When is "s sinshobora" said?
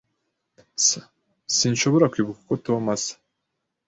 0.85-2.09